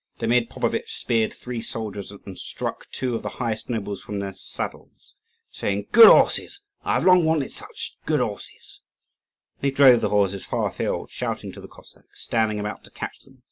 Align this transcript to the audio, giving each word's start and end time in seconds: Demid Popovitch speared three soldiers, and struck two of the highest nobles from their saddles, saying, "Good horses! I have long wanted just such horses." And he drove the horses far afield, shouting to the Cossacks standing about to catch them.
Demid 0.19 0.49
Popovitch 0.49 0.95
speared 0.97 1.31
three 1.31 1.61
soldiers, 1.61 2.11
and 2.11 2.35
struck 2.35 2.87
two 2.89 3.13
of 3.13 3.21
the 3.21 3.29
highest 3.29 3.69
nobles 3.69 4.01
from 4.01 4.17
their 4.17 4.33
saddles, 4.33 5.13
saying, 5.51 5.89
"Good 5.91 6.07
horses! 6.07 6.59
I 6.83 6.95
have 6.95 7.05
long 7.05 7.23
wanted 7.23 7.49
just 7.49 7.57
such 7.59 7.97
horses." 8.07 8.81
And 9.59 9.65
he 9.65 9.69
drove 9.69 10.01
the 10.01 10.09
horses 10.09 10.43
far 10.43 10.67
afield, 10.69 11.11
shouting 11.11 11.51
to 11.51 11.61
the 11.61 11.67
Cossacks 11.67 12.19
standing 12.23 12.59
about 12.59 12.83
to 12.85 12.89
catch 12.89 13.19
them. 13.19 13.39